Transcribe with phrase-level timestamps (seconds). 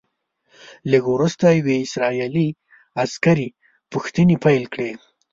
[0.91, 2.47] لږ وروسته یوې اسرائیلي
[3.03, 3.47] عسکرې
[3.91, 4.91] پوښتنې پیل کړې.